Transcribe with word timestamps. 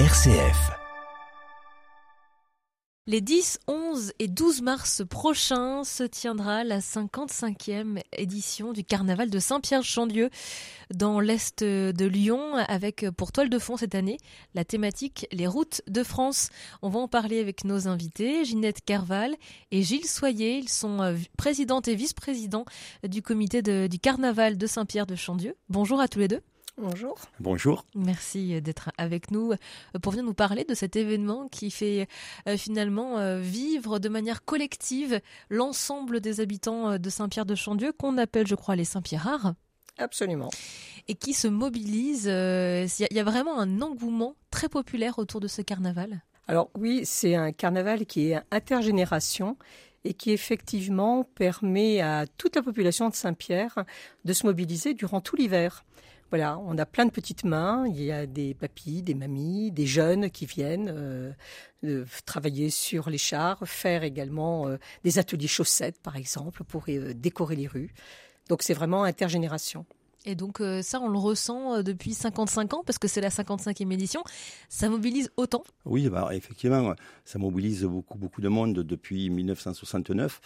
RCF. 0.00 0.72
Les 3.06 3.20
10, 3.20 3.60
11 3.68 4.12
et 4.18 4.26
12 4.26 4.62
mars 4.62 5.02
prochains 5.08 5.84
se 5.84 6.02
tiendra 6.02 6.64
la 6.64 6.80
55e 6.80 8.00
édition 8.18 8.72
du 8.72 8.82
carnaval 8.82 9.30
de 9.30 9.38
Saint-Pierre-Chandieu 9.38 10.30
dans 10.92 11.20
l'est 11.20 11.62
de 11.62 12.04
Lyon 12.06 12.56
avec 12.56 13.08
pour 13.16 13.30
toile 13.30 13.48
de 13.48 13.58
fond 13.60 13.76
cette 13.76 13.94
année 13.94 14.18
la 14.56 14.64
thématique 14.64 15.28
Les 15.30 15.46
routes 15.46 15.82
de 15.86 16.02
France. 16.02 16.48
On 16.82 16.88
va 16.88 16.98
en 16.98 17.06
parler 17.06 17.38
avec 17.38 17.62
nos 17.62 17.86
invités, 17.86 18.44
Ginette 18.44 18.84
Carval 18.84 19.36
et 19.70 19.84
Gilles 19.84 20.08
Soyer. 20.08 20.58
Ils 20.58 20.68
sont 20.68 21.02
euh, 21.02 21.16
présidente 21.38 21.86
et 21.86 21.94
vice-président 21.94 22.64
du 23.08 23.22
comité 23.22 23.62
du 23.62 24.00
carnaval 24.00 24.58
de 24.58 24.66
Saint-Pierre 24.66 25.06
de 25.06 25.14
Chandieu. 25.14 25.54
Bonjour 25.68 26.00
à 26.00 26.08
tous 26.08 26.18
les 26.18 26.26
deux. 26.26 26.40
Bonjour. 26.76 27.16
Bonjour. 27.38 27.84
Merci 27.94 28.60
d'être 28.60 28.90
avec 28.98 29.30
nous 29.30 29.52
pour 30.02 30.10
venir 30.10 30.24
nous 30.24 30.34
parler 30.34 30.64
de 30.64 30.74
cet 30.74 30.96
événement 30.96 31.46
qui 31.48 31.70
fait 31.70 32.08
euh, 32.48 32.56
finalement 32.56 33.18
euh, 33.18 33.38
vivre 33.38 34.00
de 34.00 34.08
manière 34.08 34.44
collective 34.44 35.20
l'ensemble 35.50 36.20
des 36.20 36.40
habitants 36.40 36.90
euh, 36.90 36.98
de 36.98 37.10
Saint-Pierre-de-Chandieu, 37.10 37.92
qu'on 37.92 38.18
appelle, 38.18 38.48
je 38.48 38.56
crois, 38.56 38.74
les 38.74 38.84
Saint-Pierrards. 38.84 39.54
Absolument. 39.98 40.50
Et 41.06 41.14
qui 41.14 41.32
se 41.32 41.46
mobilisent. 41.46 42.26
Il 42.26 43.16
y 43.16 43.20
a 43.20 43.24
vraiment 43.24 43.60
un 43.60 43.80
engouement 43.80 44.34
très 44.50 44.68
populaire 44.68 45.20
autour 45.20 45.40
de 45.40 45.46
ce 45.46 45.62
carnaval. 45.62 46.22
Alors 46.48 46.70
oui, 46.76 47.02
c'est 47.04 47.36
un 47.36 47.52
carnaval 47.52 48.04
qui 48.04 48.32
est 48.32 48.40
intergénération 48.50 49.56
et 50.02 50.12
qui 50.12 50.32
effectivement 50.32 51.22
permet 51.22 52.00
à 52.00 52.26
toute 52.36 52.56
la 52.56 52.62
population 52.62 53.08
de 53.08 53.14
Saint-Pierre 53.14 53.84
de 54.24 54.32
se 54.32 54.44
mobiliser 54.44 54.94
durant 54.94 55.20
tout 55.20 55.36
l'hiver. 55.36 55.84
Voilà, 56.30 56.58
on 56.58 56.76
a 56.78 56.86
plein 56.86 57.06
de 57.06 57.10
petites 57.10 57.44
mains. 57.44 57.86
Il 57.86 58.02
y 58.02 58.10
a 58.10 58.26
des 58.26 58.54
papis, 58.54 59.02
des 59.02 59.14
mamies, 59.14 59.70
des 59.70 59.86
jeunes 59.86 60.30
qui 60.30 60.46
viennent 60.46 61.34
euh, 61.84 62.04
travailler 62.24 62.70
sur 62.70 63.10
les 63.10 63.18
chars, 63.18 63.58
faire 63.66 64.04
également 64.04 64.68
euh, 64.68 64.78
des 65.02 65.18
ateliers 65.18 65.48
chaussettes, 65.48 66.00
par 66.00 66.16
exemple, 66.16 66.64
pour 66.64 66.84
euh, 66.88 67.12
décorer 67.12 67.56
les 67.56 67.66
rues. 67.66 67.92
Donc 68.48 68.62
c'est 68.62 68.74
vraiment 68.74 69.04
intergénération. 69.04 69.84
Et 70.26 70.34
donc 70.34 70.62
ça, 70.80 71.00
on 71.00 71.08
le 71.08 71.18
ressent 71.18 71.82
depuis 71.82 72.14
55 72.14 72.72
ans, 72.72 72.82
parce 72.86 72.98
que 72.98 73.08
c'est 73.08 73.20
la 73.20 73.28
55e 73.28 73.92
édition. 73.92 74.24
Ça 74.70 74.88
mobilise 74.88 75.30
autant? 75.36 75.62
Oui, 75.84 76.08
bah, 76.08 76.30
effectivement, 76.32 76.94
ça 77.26 77.38
mobilise 77.38 77.84
beaucoup, 77.84 78.16
beaucoup 78.16 78.40
de 78.40 78.48
monde 78.48 78.72
depuis 78.72 79.28
1969. 79.28 80.40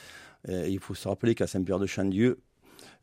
il 0.49 0.81
faut 0.81 0.97
se 0.97 1.07
rappeler 1.07 1.37
qu'à 1.37 1.47
Saint-Pierre-de-Chandieu, 1.47 2.41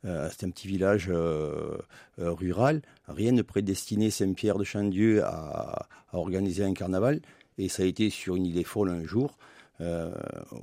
euh, 0.06 0.30
c'est 0.32 0.46
un 0.46 0.50
petit 0.50 0.68
village 0.68 1.08
euh, 1.10 1.78
euh, 2.20 2.32
rural. 2.32 2.82
Rien 3.08 3.32
ne 3.32 3.42
prédestinait 3.42 4.10
Saint-Pierre 4.10 4.58
de 4.58 4.64
Chandieu 4.64 5.24
à, 5.24 5.88
organiser 6.14 6.64
un 6.64 6.74
carnaval. 6.74 7.22
Et 7.58 7.70
ça 7.70 7.84
a 7.84 7.86
été 7.86 8.10
sur 8.10 8.36
une 8.36 8.46
idée 8.46 8.64
folle 8.64 8.90
un 8.90 9.04
jour. 9.04 9.38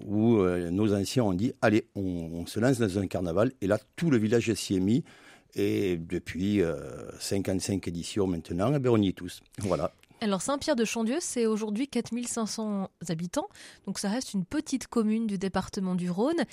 où 0.07 0.43
nos 0.71 0.95
anciens 0.95 1.25
ont 1.25 1.35
dit 1.35 1.53
allez, 1.61 1.87
on, 1.95 2.47
se 2.47 2.61
lance 2.61 2.79
dans 2.79 2.99
un 2.99 3.07
carnaval. 3.07 3.53
Et 3.61 3.67
là, 3.67 3.79
tout 3.97 4.11
le 4.11 4.19
village 4.19 4.53
s'y 4.55 4.77
est 4.77 4.81
mis. 4.81 5.05
Et 5.55 5.99
depuis 5.99 6.63
55 7.19 7.87
éditions 7.89 8.27
maintenant, 8.27 8.73
eh 8.75 8.79
ben, 8.79 8.91
on 8.91 9.01
y 9.01 9.09
est 9.09 9.13
tous. 9.17 9.43
Voilà. 9.59 9.93
Alors 10.23 10.41
Saint-Pierre-de-Chandieu, 10.41 11.17
c'est 11.19 11.47
aujourd'hui 11.47 11.89
4500 11.89 12.89
habitants, 13.09 13.49
donc 13.87 13.99
ça 13.99 14.09
reste 14.09 14.35
une 14.35 14.45
petite 14.45 14.87
commune 14.87 15.27
du 15.27 15.37
département 15.37 15.97
du 15.97 16.11
Rhône. 16.11 16.45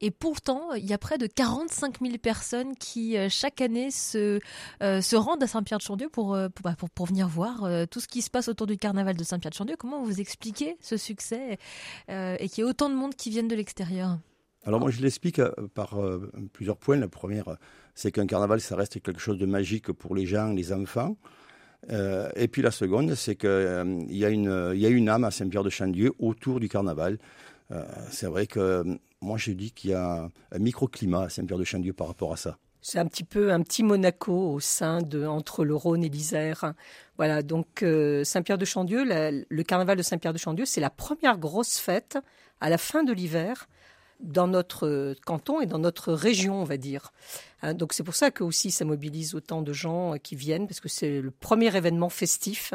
Et 0.00 0.12
pourtant, 0.12 0.72
il 0.74 0.86
y 0.86 0.92
a 0.92 0.98
près 0.98 1.18
de 1.18 1.26
45 1.26 1.98
000 2.00 2.18
personnes 2.18 2.76
qui 2.76 3.18
euh, 3.18 3.26
chaque 3.28 3.60
année 3.60 3.90
se, 3.90 4.38
euh, 4.80 5.00
se 5.00 5.16
rendent 5.16 5.42
à 5.42 5.48
Saint-Pierre-de-Chandieu 5.48 6.08
pour, 6.08 6.36
euh, 6.36 6.46
bah, 6.62 6.76
pour, 6.78 6.88
pour, 6.88 7.06
venir 7.06 7.26
voir 7.26 7.68
tout 7.90 7.98
ce 7.98 8.06
qui 8.06 8.22
se 8.22 8.30
passe 8.30 8.46
autour 8.46 8.68
du 8.68 8.76
carnaval 8.76 9.16
de 9.16 9.24
Saint-Pierre-de-Chandieu. 9.24 9.74
Comment 9.76 10.04
vous 10.04 10.20
expliquez 10.20 10.76
ce 10.80 10.96
succès 10.96 11.58
et 12.08 12.48
qu'il 12.48 12.58
y 12.58 12.60
ait 12.60 12.70
autant 12.70 12.88
de 12.88 12.94
monde 12.94 13.16
qui 13.16 13.30
viennent 13.30 13.48
de 13.48 13.56
l'extérieur? 13.56 14.18
Alors 14.64 14.78
moi 14.78 14.92
je 14.92 15.00
l'explique 15.00 15.40
par 15.74 15.98
plusieurs 16.52 16.76
points. 16.76 16.96
La 16.96 17.08
première, 17.08 17.56
c'est 17.96 18.12
qu'un 18.12 18.26
carnaval, 18.26 18.60
ça 18.60 18.76
reste 18.76 19.00
quelque 19.02 19.20
chose 19.20 19.38
de 19.38 19.46
magique 19.46 19.90
pour 19.90 20.14
les 20.14 20.26
gens, 20.26 20.52
les 20.52 20.72
enfants. 20.72 21.16
Euh, 21.90 22.28
et 22.34 22.48
puis 22.48 22.62
la 22.62 22.70
seconde, 22.70 23.14
c'est 23.14 23.36
qu'il 23.36 23.48
euh, 23.48 24.04
y, 24.08 24.24
a 24.24 24.30
une, 24.30 24.72
y 24.74 24.86
a 24.86 24.88
une 24.88 25.08
âme 25.08 25.24
à 25.24 25.30
Saint-Pierre-de-Chandieu 25.30 26.12
autour 26.18 26.60
du 26.60 26.68
carnaval. 26.68 27.18
Euh, 27.70 27.84
c'est 28.10 28.26
vrai 28.26 28.46
que 28.46 28.84
moi, 29.20 29.38
je 29.38 29.52
dis 29.52 29.72
qu'il 29.72 29.90
y 29.90 29.94
a 29.94 30.28
un 30.52 30.58
microclimat 30.58 31.24
à 31.24 31.28
Saint-Pierre-de-Chandieu 31.28 31.92
par 31.92 32.08
rapport 32.08 32.32
à 32.32 32.36
ça. 32.36 32.58
C'est 32.82 32.98
un 33.00 33.06
petit 33.06 33.24
peu 33.24 33.52
un 33.52 33.62
petit 33.62 33.82
Monaco 33.82 34.52
au 34.52 34.60
sein 34.60 35.02
de 35.02 35.26
entre 35.26 35.64
le 35.64 35.74
Rhône 35.74 36.04
et 36.04 36.08
l'Isère. 36.08 36.72
Voilà, 37.16 37.42
donc 37.42 37.84
Saint-Pierre-de-Chandieu, 38.22 39.04
le 39.04 39.62
carnaval 39.64 39.96
de 39.96 40.02
Saint-Pierre-de-Chandieu, 40.02 40.64
c'est 40.66 40.80
la 40.80 40.90
première 40.90 41.38
grosse 41.38 41.78
fête 41.78 42.16
à 42.60 42.70
la 42.70 42.78
fin 42.78 43.02
de 43.02 43.12
l'hiver 43.12 43.66
dans 44.20 44.46
notre 44.46 45.14
canton 45.24 45.60
et 45.60 45.66
dans 45.66 45.78
notre 45.78 46.12
région, 46.12 46.60
on 46.60 46.64
va 46.64 46.76
dire. 46.76 47.12
Hein, 47.62 47.74
donc 47.74 47.92
c'est 47.92 48.02
pour 48.02 48.14
ça 48.14 48.30
que 48.30 48.44
aussi 48.44 48.70
ça 48.70 48.84
mobilise 48.84 49.34
autant 49.34 49.62
de 49.62 49.72
gens 49.72 50.14
euh, 50.14 50.16
qui 50.18 50.36
viennent, 50.36 50.66
parce 50.66 50.80
que 50.80 50.88
c'est 50.88 51.20
le 51.20 51.30
premier 51.30 51.74
événement 51.76 52.08
festif 52.08 52.74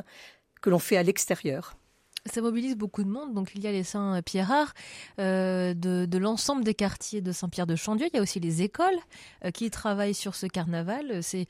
que 0.62 0.70
l'on 0.70 0.80
fait 0.80 0.98
à 0.98 1.04
l'extérieur. 1.04 1.76
Ça 2.28 2.42
mobilise 2.42 2.76
beaucoup 2.76 3.04
de 3.04 3.10
monde. 3.10 3.34
Donc, 3.34 3.52
il 3.56 3.64
y 3.64 3.68
a 3.68 3.72
les 3.72 3.84
Saint-Pierre 3.84 4.76
euh, 5.18 5.74
de, 5.74 6.18
l'ensemble 6.20 6.64
des 6.64 6.76
quartiers 6.76 7.20
de 7.20 7.32
Saint-Pierre-de-Chandieu. 7.32 8.06
Il 8.14 8.16
y 8.16 8.20
a 8.20 8.22
aussi 8.22 8.40
les 8.40 8.62
écoles 8.62 9.00
euh, 9.44 9.50
qui 9.50 9.72
travaillent 9.72 10.14
sur 10.14 10.36
ce 10.36 10.46
carnaval. 10.46 11.24
C'est 11.24 11.48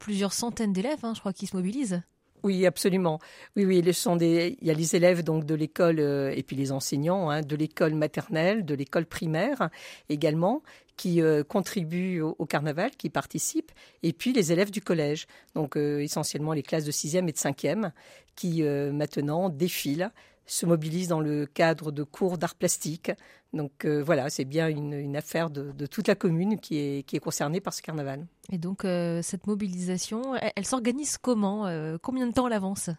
plusieurs 0.00 0.32
centaines 0.32 0.72
d'élèves, 0.72 1.00
hein, 1.04 1.12
je 1.14 1.20
crois, 1.20 1.34
qui 1.34 1.46
se 1.46 1.54
mobilisent. 1.54 2.00
Oui, 2.46 2.64
absolument. 2.64 3.18
Oui, 3.56 3.64
il 3.64 4.56
y 4.62 4.70
a 4.70 4.72
les 4.72 4.94
élèves 4.94 5.24
donc 5.24 5.44
de 5.46 5.54
l'école 5.56 5.98
euh, 5.98 6.32
et 6.32 6.44
puis 6.44 6.54
les 6.54 6.70
enseignants 6.70 7.28
hein, 7.28 7.40
de 7.40 7.56
l'école 7.56 7.94
maternelle, 7.94 8.64
de 8.64 8.72
l'école 8.76 9.04
primaire 9.04 9.68
également, 10.08 10.62
qui 10.96 11.20
euh, 11.20 11.42
contribuent 11.42 12.20
au, 12.20 12.46
carnaval, 12.46 12.92
qui 12.92 13.10
participent, 13.10 13.72
et 14.04 14.12
puis 14.12 14.32
les 14.32 14.52
élèves 14.52 14.70
du 14.70 14.80
collège, 14.80 15.26
donc 15.56 15.76
euh, 15.76 15.98
essentiellement 15.98 16.52
les 16.52 16.62
classes 16.62 16.84
de 16.84 16.92
6e 16.92 17.28
et 17.28 17.32
de 17.32 17.36
5e, 17.36 17.90
qui 18.36 18.62
maintenant 18.62 19.48
défilent 19.48 20.12
se 20.46 20.66
mobilisent 20.66 21.08
dans 21.08 21.20
le 21.20 21.46
cadre 21.46 21.90
de 21.90 22.04
cours 22.04 22.38
d'art 22.38 22.54
plastique. 22.54 23.10
Donc 23.54 23.84
voilà, 23.86 24.30
c'est 24.30 24.44
bien 24.44 24.68
une, 24.68 25.16
affaire 25.16 25.50
de, 25.50 25.86
toute 25.86 26.06
la 26.06 26.14
commune 26.14 26.60
qui 26.60 26.78
est 26.78 27.18
concernée 27.18 27.60
par 27.60 27.74
ce 27.74 27.82
carnaval. 27.82 28.24
Et 28.52 28.58
donc 28.58 28.84
euh, 28.84 29.22
cette 29.22 29.46
mobilisation, 29.46 30.34
elle, 30.34 30.64
s'organise 30.64 31.18
comment 31.18 31.66
euh, 31.66 31.96
Combien 32.00 32.26
de 32.26 32.32
temps 32.32 32.46
à 32.46 32.50
l'avance? 32.50 32.90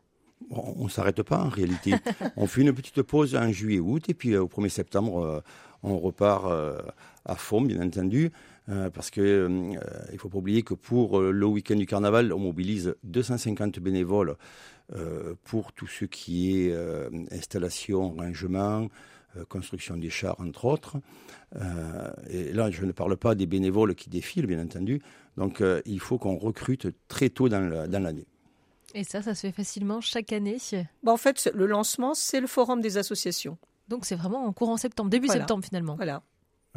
On 0.51 0.83
ne 0.83 0.89
s'arrête 0.89 1.23
pas 1.23 1.39
en 1.39 1.49
réalité. 1.49 1.93
on 2.37 2.47
fait 2.47 2.61
une 2.61 2.73
petite 2.73 3.01
pause 3.01 3.35
en 3.35 3.51
juillet-août 3.51 4.09
et 4.09 4.13
puis 4.13 4.37
au 4.37 4.47
1er 4.47 4.69
septembre, 4.69 5.43
on 5.81 5.97
repart 5.97 6.45
à 7.25 7.35
fond, 7.35 7.61
bien 7.61 7.81
entendu. 7.81 8.31
parce 8.67 9.09
que 9.09 9.49
il 10.13 10.19
faut 10.19 10.29
pas 10.29 10.37
oublier 10.37 10.61
que 10.61 10.75
pour 10.75 11.19
le 11.19 11.45
week-end 11.47 11.75
du 11.75 11.87
carnaval, 11.87 12.31
on 12.33 12.39
mobilise 12.39 12.95
250 13.03 13.79
bénévoles 13.79 14.37
euh, 14.95 15.35
pour 15.43 15.73
tout 15.73 15.87
ce 15.87 16.05
qui 16.05 16.61
est 16.61 16.71
euh, 16.71 17.09
installation, 17.31 18.15
rangement, 18.15 18.83
euh, 18.83 18.87
construction 19.45 19.97
des 19.97 20.09
chars, 20.09 20.39
entre 20.39 20.65
autres. 20.65 20.97
et 22.29 22.53
là, 22.53 22.69
je 22.71 22.85
ne 22.85 22.91
parle 22.91 23.17
pas 23.17 23.35
des 23.35 23.45
bénévoles 23.45 23.95
qui 23.95 24.09
défilent, 24.09 24.47
bien 24.47 24.61
entendu. 24.63 25.01
Donc, 25.37 25.63
il 25.85 25.99
faut 25.99 26.17
qu'on 26.17 26.37
recrute 26.37 26.87
très 27.07 27.29
tôt 27.29 27.49
dans 27.49 27.59
l'année. 27.59 28.27
Et 28.93 29.03
ça, 29.03 29.21
ça 29.21 29.35
se 29.35 29.41
fait 29.41 29.51
facilement 29.51 30.01
chaque 30.01 30.31
année 30.33 30.57
bah, 31.03 31.11
En 31.11 31.17
fait, 31.17 31.49
le 31.53 31.65
lancement, 31.65 32.13
c'est 32.13 32.39
le 32.39 32.47
forum 32.47 32.81
des 32.81 32.97
associations. 32.97 33.57
Donc, 33.87 34.05
c'est 34.05 34.15
vraiment 34.15 34.45
en 34.45 34.53
courant 34.53 34.77
septembre, 34.77 35.09
début 35.09 35.27
septembre 35.27 35.63
finalement. 35.63 35.95
Voilà. 35.95 36.23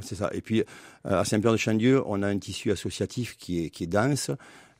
C'est 0.03 0.15
ça. 0.15 0.31
Et 0.32 0.41
puis, 0.41 0.65
à 1.04 1.25
Saint-Pierre-de-Chandieu, 1.25 2.03
on 2.06 2.22
a 2.22 2.28
un 2.28 2.38
tissu 2.38 2.70
associatif 2.70 3.37
qui 3.37 3.65
est, 3.65 3.70
qui 3.70 3.84
est 3.84 3.88
dense. 3.88 4.31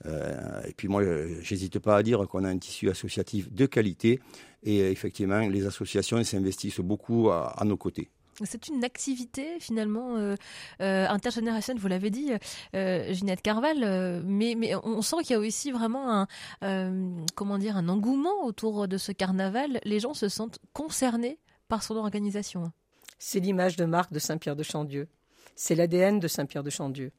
Euh, 0.07 0.63
et 0.67 0.73
puis 0.73 0.89
moi, 0.89 1.03
j'hésite 1.43 1.79
pas 1.79 1.97
à 1.97 2.03
dire 2.03 2.27
qu'on 2.29 2.45
a 2.45 2.49
un 2.49 2.59
tissu 2.59 2.89
associatif 2.89 3.53
de 3.53 3.67
qualité 3.67 4.21
et 4.63 4.91
effectivement, 4.91 5.41
les 5.41 5.67
associations 5.67 6.23
s'investissent 6.23 6.81
beaucoup 6.81 7.31
à, 7.31 7.63
nos 7.65 7.77
côtés. 7.77 8.11
C'est 8.43 8.69
une 8.69 8.85
activité 8.85 9.59
finalement 9.61 10.17
euh, 10.17 10.35
euh, 10.81 11.07
intergénérationnelle, 11.09 11.81
vous 11.81 11.89
l'avez 11.89 12.09
dit, 12.09 12.31
Ginette 12.73 13.43
Carval, 13.43 14.23
mais, 14.25 14.55
mais 14.57 14.75
on 14.83 15.03
sent 15.03 15.17
qu'il 15.23 15.33
y 15.33 15.35
a 15.35 15.41
aussi 15.41 15.73
vraiment 15.73 16.27
un, 16.63 17.25
comment 17.35 17.59
dire, 17.59 17.77
un 17.77 17.89
engouement 17.89 18.45
autour 18.45 18.89
de 18.89 18.97
ce 18.97 19.13
carnaval. 19.13 19.81
Les 19.85 20.01
gens 20.01 20.15
se 20.15 20.29
sentent 20.29 20.59
concernés 20.73 21.39
par 21.69 21.83
son 21.83 21.97
organisation. 21.97 22.73
C'est 23.19 23.41
l'image 23.41 23.77
de 23.77 23.85
marque 23.85 24.13
de 24.13 24.19
Saint-Pierre-de-Chandieu. 24.19 25.07
C'est 25.55 25.75
l'ADN 25.75 26.21
de 26.21 26.29
Saint-Pierre-de-Chandieu. 26.29 27.13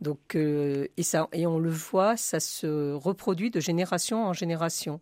Donc, 0.00 0.36
euh, 0.36 0.86
et, 0.96 1.02
ça, 1.02 1.28
et 1.32 1.46
on 1.46 1.58
le 1.58 1.70
voit, 1.70 2.16
ça 2.16 2.40
se 2.40 2.92
reproduit 2.92 3.50
de 3.50 3.60
génération 3.60 4.24
en 4.24 4.32
génération. 4.32 5.00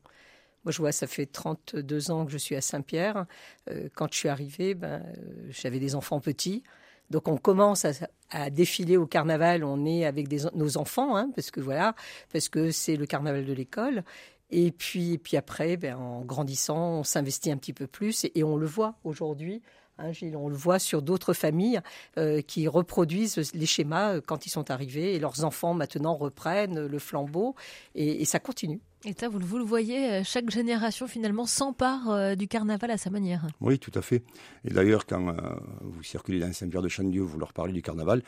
Moi, 0.64 0.72
je 0.72 0.78
vois, 0.78 0.93
ça 0.93 1.06
fait 1.06 1.26
32 1.26 2.10
ans 2.10 2.26
que 2.26 2.32
je 2.32 2.38
suis 2.38 2.56
à 2.56 2.60
Saint-Pierre. 2.60 3.26
Euh, 3.70 3.88
quand 3.94 4.12
je 4.12 4.19
suis 4.19 4.28
arrivée, 4.28 4.75
ben, 4.75 5.02
euh, 5.04 5.46
j'avais 5.50 5.78
des 5.78 5.94
enfants 5.94 6.20
petits. 6.20 6.62
Donc, 7.10 7.28
on 7.28 7.37
commence 7.37 7.87
à, 8.31 8.50
défiler 8.50 8.96
au 8.96 9.06
carnaval. 9.06 9.62
On 9.62 9.84
est 9.87 10.04
avec 10.04 10.28
nos 10.54 10.76
enfants, 10.76 11.16
hein, 11.16 11.31
parce 11.37 11.52
que 11.52 11.60
voilà, 11.60 11.94
parce 12.32 12.48
que 12.48 12.72
c'est 12.72 12.96
le 12.96 13.06
carnaval 13.06 13.44
de 13.44 13.52
l'école. 13.52 14.02
Et 14.50 14.70
puis, 14.70 15.12
et 15.14 15.19
puis 15.19 15.37
après, 15.37 15.76
ben, 15.76 15.96
en 15.96 16.22
grandissant, 16.22 16.98
on 16.98 17.04
s'investit 17.04 17.50
un 17.50 17.56
petit 17.56 17.72
peu 17.72 17.87
plus 17.87 18.26
et, 18.34 18.44
on 18.44 18.56
le 18.56 18.66
voit 18.66 18.96
aujourd'hui. 19.04 19.62
Hein, 19.98 20.12
Gilles, 20.12 20.37
on 20.37 20.48
le 20.48 20.56
voit 20.56 20.78
sur 20.78 21.00
d'autres 21.00 21.32
familles 21.32 21.81
euh, 22.19 22.43
qui 22.43 22.69
reproduisent 22.69 23.52
les 23.54 23.66
schémas 23.66 24.16
euh, 24.16 24.20
quand 24.25 24.44
ils 24.44 24.50
sont 24.50 24.70
arrivés 24.70 25.14
et 25.14 25.19
leurs 25.19 25.44
enfants 25.44 25.72
maintenant 25.72 26.14
reprennent 26.14 26.87
le 26.87 26.98
flambeau 26.98 27.54
et, 27.94 28.25
ça 28.26 28.38
continue. 28.38 28.81
Et 29.04 29.14
ça, 29.14 29.28
vous, 29.28 29.38
vous, 29.38 29.56
le 29.56 29.64
voyez, 29.64 30.12
euh, 30.12 30.22
chaque 30.22 30.50
génération 30.50 31.06
finalement 31.06 31.46
s'empare 31.46 32.37
du 32.37 32.46
carnaval 32.46 32.90
à 32.90 32.98
sa 32.98 33.08
manière. 33.08 33.46
Oui, 33.60 33.78
tout 33.78 33.93
à 33.94 34.02
fait. 34.02 34.22
Et 34.64 34.70
d'ailleurs, 34.70 35.06
quand 35.06 35.34
vous 35.81 36.02
circulez 36.02 36.40
dans 36.40 36.52
Saint-Pierre-de-Chandieu, 36.52 37.22
vous 37.22 37.38
leur 37.38 37.52
parlez 37.52 37.72
du 37.72 37.82
carnaval, 37.82 38.22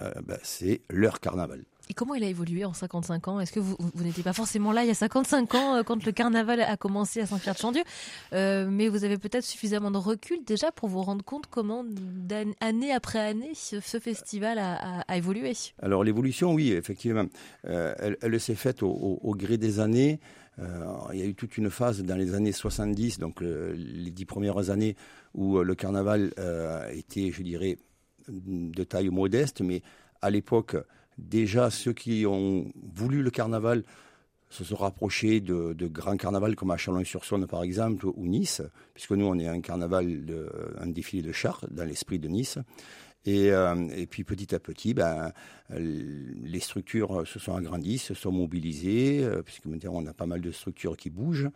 ben, 0.00 0.38
c'est 0.42 0.82
leur 0.90 1.20
carnaval. 1.20 1.64
Et 1.88 1.94
comment 1.94 2.14
il 2.14 2.24
a 2.24 2.26
évolué 2.26 2.64
en 2.64 2.72
55 2.72 3.28
ans? 3.28 3.40
Est-ce 3.40 3.52
que 3.52 3.60
vous, 3.60 3.76
n'étiez 4.02 4.24
pas 4.24 4.32
forcément 4.32 4.72
là 4.72 4.82
il 4.82 4.88
y 4.88 4.90
a 4.90 4.94
55 4.94 5.54
ans 5.54 5.76
euh, 5.76 5.82
quand 5.82 6.04
le 6.04 6.12
carnaval 6.12 6.60
a 6.60 6.76
commencé 6.76 7.20
à 7.20 7.26
Saint-Pierre-de-Chandieu, 7.26 7.82
euh, 8.32 8.66
mais 8.68 8.88
vous 8.88 9.04
avez 9.04 9.18
peut-être 9.18 9.44
suffisamment 9.44 9.90
de 9.90 9.98
recul 9.98 10.38
déjà 10.44 10.72
pour 10.72 10.88
vous 10.88 11.02
rendre 11.02 11.24
compte 11.24 11.46
comment, 11.46 11.84
année 12.60 12.92
après 12.92 13.20
année, 13.20 13.52
ce, 13.54 13.80
festival 14.00 14.58
a, 14.58 15.16
évolué? 15.16 15.52
Alors 15.80 16.02
l'évolution, 16.02 16.52
oui, 16.52 16.72
effectivement, 16.72 17.26
euh, 17.66 17.94
elle, 18.20 18.40
s'est 18.40 18.54
faite 18.54 18.82
au, 18.82 19.34
gré 19.36 19.56
des 19.56 19.80
années. 19.80 20.18
il 20.58 21.18
y 21.18 21.22
a 21.22 21.26
eu 21.26 21.34
toute 21.34 21.56
une 21.56 21.70
phase 21.70 22.02
dans 22.02 22.16
les 22.16 22.34
années 22.34 22.52
70, 22.52 23.18
donc 23.18 23.40
les 23.40 24.10
dix 24.10 24.24
premières 24.24 24.70
années, 24.70 24.96
où 25.34 25.58
le 25.58 25.74
carnaval 25.74 26.32
était, 26.92 27.30
je 27.30 27.42
dirais, 27.42 27.78
de 28.28 28.84
taille 28.84 29.08
modeste, 29.08 29.60
mais 29.60 29.82
à 30.20 30.30
l'époque, 30.30 30.76
déjà 31.18 31.70
ceux 31.70 31.92
qui 31.92 32.26
ont 32.26 32.70
voulu 32.94 33.22
le 33.22 33.30
carnaval 33.30 33.84
se 34.48 34.64
sont 34.64 34.76
rapprochés 34.76 35.40
de, 35.40 35.74
grands 35.86 36.16
carnavals 36.16 36.54
comme 36.54 36.70
à 36.70 36.76
Chalon-sur-Saône 36.76 37.46
par 37.46 37.62
exemple 37.62 38.06
ou 38.06 38.26
Nice, 38.26 38.62
puisque 38.94 39.12
nous 39.12 39.26
on 39.26 39.38
est 39.38 39.48
un 39.48 39.60
carnaval, 39.60 40.24
de, 40.24 40.48
un 40.78 40.86
défilé 40.86 41.22
de 41.22 41.32
chars 41.32 41.64
dans 41.70 41.84
l'esprit 41.84 42.18
de 42.18 42.28
Nice. 42.28 42.58
Et, 43.24 43.50
euh, 43.50 43.74
puis 44.08 44.22
petit 44.22 44.54
à 44.54 44.60
petit, 44.60 44.94
ben, 44.94 45.32
les 45.70 46.60
structures 46.60 47.26
se 47.26 47.40
sont 47.40 47.56
agrandies, 47.56 47.98
se 47.98 48.14
sont 48.14 48.30
mobilisées, 48.30 49.24
euh, 49.24 49.42
puisque 49.42 49.66
maintenant 49.66 49.92
on 49.94 50.06
a 50.06 50.14
pas 50.14 50.26
mal 50.26 50.40
de 50.40 50.52
structures 50.52 50.96
qui 50.96 51.10
bougent. 51.10 51.50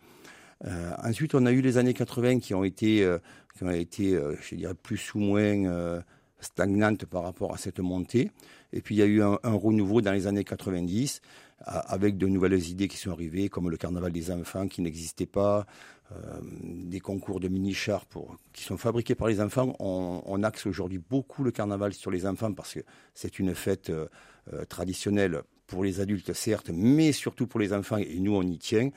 Euh, 0.65 0.91
ensuite, 1.01 1.33
on 1.33 1.45
a 1.45 1.51
eu 1.51 1.61
les 1.61 1.77
années 1.77 1.93
80 1.93 2.39
qui 2.39 2.53
ont 2.53 2.65
été, 2.65 3.09
qui 3.55 3.63
ont 3.63 3.71
été 3.71 4.19
je 4.41 4.55
dirais, 4.55 4.75
plus 4.75 5.15
ou 5.15 5.19
moins 5.19 6.03
stagnantes 6.41 7.05
par 7.05 7.23
rapport 7.23 7.53
à 7.53 7.57
cette 7.57 7.79
montée. 7.79 8.31
Et 8.73 8.81
puis 8.81 8.95
il 8.95 8.97
y 8.97 9.03
a 9.03 9.05
eu 9.05 9.21
un, 9.21 9.37
renouveau 9.43 10.01
dans 10.01 10.11
les 10.11 10.27
années 10.27 10.43
90 10.43 11.21
avec 11.63 12.17
de 12.17 12.27
nouvelles 12.27 12.67
idées 12.69 12.87
qui 12.87 12.97
sont 12.97 13.11
arrivées, 13.11 13.47
comme 13.47 13.69
le 13.69 13.77
carnaval 13.77 14.11
des 14.11 14.31
enfants 14.31 14.67
qui 14.67 14.81
n'existait 14.81 15.27
pas, 15.27 15.67
euh, 16.11 16.39
des 16.63 16.99
concours 16.99 17.39
de 17.39 17.47
mini-chars 17.47 18.05
qui 18.51 18.63
sont 18.63 18.77
fabriqués 18.77 19.15
par 19.15 19.27
les 19.27 19.39
enfants. 19.39 19.75
On, 19.79 20.43
axe 20.43 20.65
aujourd'hui 20.65 20.97
beaucoup 20.97 21.43
le 21.43 21.51
carnaval 21.51 21.93
sur 21.93 22.09
les 22.09 22.25
enfants 22.25 22.51
parce 22.53 22.73
que 22.73 22.79
c'est 23.13 23.37
une 23.39 23.53
fête 23.53 23.91
euh, 23.91 24.07
euh, 24.53 24.65
traditionnelle 24.65 25.43
pour 25.67 25.83
les 25.83 25.99
adultes, 25.99 26.33
certes, 26.33 26.71
mais 26.73 27.11
surtout 27.11 27.47
pour 27.47 27.59
les 27.59 27.71
enfants, 27.71 27.97
et 27.97 28.19
nous, 28.19 28.35
on 28.35 28.41
y 28.41 28.57
tient. 28.57 28.89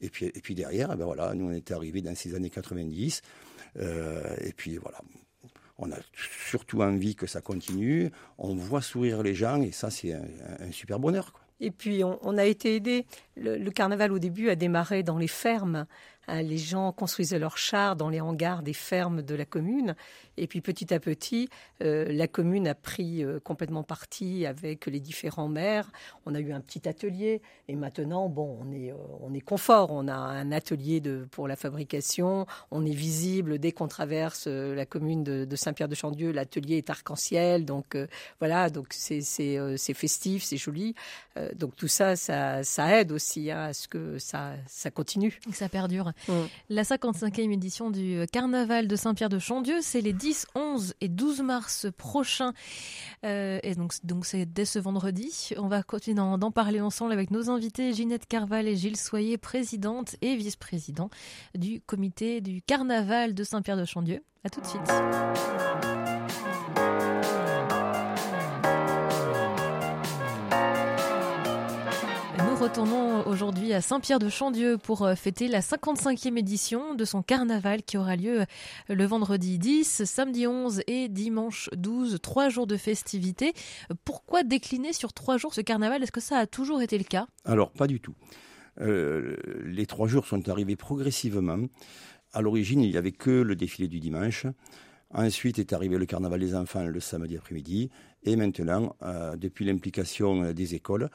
Et 0.00 0.10
puis, 0.10 0.26
et 0.26 0.40
puis 0.40 0.54
derrière, 0.54 0.90
eh 0.92 0.96
ben 0.96 1.06
voilà, 1.06 1.34
nous, 1.34 1.46
on 1.46 1.52
était 1.52 1.74
arrivés 1.74 2.02
dans 2.02 2.14
ces 2.14 2.34
années 2.34 2.50
90. 2.50 3.22
et 3.76 4.52
puis 4.56 4.76
voilà, 4.76 5.00
on 5.80 5.90
a 5.90 5.96
surtout 6.14 6.82
envie 6.82 7.14
que 7.14 7.26
ça 7.26 7.40
continue. 7.40 8.10
On 8.38 8.54
voit 8.54 8.82
sourire 8.82 9.22
les 9.22 9.34
gens 9.34 9.60
et 9.62 9.72
ça, 9.72 9.90
c'est 9.90 10.12
un, 10.12 10.72
super 10.72 10.98
bonheur. 11.00 11.32
Et 11.58 11.70
puis, 11.70 12.02
on, 12.04 12.38
a 12.38 12.44
été 12.44 12.76
aidé. 12.76 13.06
le, 13.36 13.70
carnaval, 13.70 14.12
au 14.12 14.18
début, 14.18 14.48
a 14.48 14.56
démarré 14.56 15.02
dans 15.02 15.18
les 15.18 15.28
fermes. 15.28 15.86
Hein, 16.30 16.42
les 16.42 16.58
gens 16.58 16.92
construisaient 16.92 17.38
leurs 17.38 17.58
chars 17.58 17.96
dans 17.96 18.08
les 18.08 18.20
hangars 18.20 18.62
des 18.62 18.72
fermes 18.72 19.22
de 19.22 19.34
la 19.34 19.44
commune. 19.44 19.96
Et 20.36 20.46
puis 20.46 20.60
petit 20.60 20.94
à 20.94 21.00
petit, 21.00 21.48
euh, 21.82 22.06
la 22.08 22.28
commune 22.28 22.68
a 22.68 22.74
pris 22.74 23.24
euh, 23.24 23.40
complètement 23.40 23.82
parti 23.82 24.46
avec 24.46 24.86
les 24.86 25.00
différents 25.00 25.48
maires. 25.48 25.90
On 26.26 26.34
a 26.34 26.40
eu 26.40 26.52
un 26.52 26.60
petit 26.60 26.88
atelier. 26.88 27.42
Et 27.68 27.74
maintenant, 27.74 28.28
bon, 28.28 28.58
on 28.60 28.72
est, 28.72 28.92
euh, 28.92 28.96
on 29.20 29.34
est 29.34 29.40
confort. 29.40 29.90
On 29.90 30.06
a 30.06 30.14
un 30.14 30.52
atelier 30.52 31.00
de, 31.00 31.26
pour 31.32 31.48
la 31.48 31.56
fabrication. 31.56 32.46
On 32.70 32.86
est 32.86 32.94
visible 32.94 33.58
dès 33.58 33.72
qu'on 33.72 33.88
traverse 33.88 34.46
la 34.46 34.86
commune 34.86 35.24
de, 35.24 35.56
Saint-Pierre-de-Chandieu. 35.56 36.30
L'atelier 36.30 36.76
est 36.76 36.90
arc-en-ciel. 36.90 37.64
Donc 37.64 37.96
voilà, 38.38 38.70
donc 38.70 38.86
c'est 38.90 39.94
festif, 39.94 40.44
c'est 40.44 40.56
joli. 40.56 40.94
donc 41.54 41.76
tout 41.76 41.88
ça, 41.88 42.16
ça, 42.16 42.62
ça 42.62 42.98
aide 42.98 43.12
aussi 43.12 43.50
hein, 43.50 43.64
à 43.64 43.72
ce 43.72 43.88
que 43.88 44.18
ça, 44.18 44.52
ça 44.66 44.90
continue. 44.90 45.38
Ça 45.52 45.68
perdure. 45.68 46.12
Mm. 46.28 46.32
La 46.68 46.82
55e 46.82 47.52
édition 47.52 47.90
du 47.90 48.24
Carnaval 48.32 48.88
de 48.88 48.96
Saint-Pierre-de-Chandieu, 48.96 49.78
c'est 49.80 50.00
les 50.00 50.12
10, 50.12 50.46
11 50.54 50.94
et 51.00 51.08
12 51.08 51.42
mars 51.42 51.86
prochains. 51.96 52.52
Euh, 53.24 53.58
et 53.62 53.74
donc, 53.74 53.94
donc 54.04 54.26
c'est 54.26 54.46
dès 54.46 54.64
ce 54.64 54.78
vendredi. 54.78 55.50
On 55.56 55.68
va 55.68 55.82
continuer 55.82 56.16
d'en 56.16 56.50
parler 56.50 56.80
ensemble 56.80 57.12
avec 57.12 57.30
nos 57.30 57.50
invités 57.50 57.92
Ginette 57.92 58.26
Carval 58.26 58.68
et 58.68 58.76
Gilles 58.76 58.96
Soyer, 58.96 59.38
présidente 59.38 60.16
et 60.22 60.36
vice-président 60.36 61.10
du 61.54 61.80
comité 61.80 62.40
du 62.40 62.62
Carnaval 62.62 63.34
de 63.34 63.44
Saint-Pierre-de-Chandieu. 63.44 64.22
À 64.44 64.48
tout 64.48 64.60
de 64.60 64.66
suite. 64.66 66.19
Retournons 72.60 73.26
aujourd'hui 73.26 73.72
à 73.72 73.80
Saint-Pierre-de-Chandieu 73.80 74.76
pour 74.76 75.02
euh, 75.06 75.14
fêter 75.14 75.48
la 75.48 75.60
55e 75.60 76.36
édition 76.36 76.94
de 76.94 77.06
son 77.06 77.22
carnaval 77.22 77.82
qui 77.82 77.96
aura 77.96 78.16
lieu 78.16 78.42
euh, 78.42 78.44
le 78.94 79.04
vendredi 79.06 79.58
10, 79.58 80.04
samedi 80.04 80.46
11 80.46 80.82
et 80.86 81.08
dimanche 81.08 81.70
12. 81.74 82.18
Trois 82.20 82.50
jours 82.50 82.66
de 82.66 82.76
festivités. 82.76 83.54
Pourquoi 84.04 84.42
décliner 84.42 84.92
sur 84.92 85.14
trois 85.14 85.38
jours 85.38 85.54
ce 85.54 85.62
carnaval? 85.62 86.02
Est-ce 86.02 86.12
que 86.12 86.20
ça 86.20 86.36
a 86.36 86.46
toujours 86.46 86.82
été 86.82 86.98
le 86.98 87.04
cas? 87.04 87.26
Alors, 87.46 87.70
pas 87.70 87.86
du 87.86 87.98
tout. 87.98 88.14
Euh, 88.82 89.36
les 89.64 89.86
trois 89.86 90.06
jours 90.06 90.26
sont 90.26 90.46
arrivés 90.50 90.76
progressivement. 90.76 91.60
À 92.34 92.42
l'origine, 92.42 92.82
il 92.82 92.90
n'y 92.90 92.98
avait 92.98 93.12
que 93.12 93.30
le 93.30 93.56
défilé 93.56 93.88
du 93.88 94.00
dimanche. 94.00 94.44
Ensuite 95.14 95.58
est 95.58 95.72
arrivé 95.72 95.96
le 95.96 96.04
carnaval 96.04 96.40
des 96.40 96.54
enfants 96.54 96.84
le 96.84 97.00
samedi 97.00 97.38
après-midi. 97.38 97.90
Et 98.22 98.36
maintenant, 98.36 98.94
depuis 99.38 99.64
l'implication 99.64 100.52
des 100.52 100.74
écoles, 100.74 101.08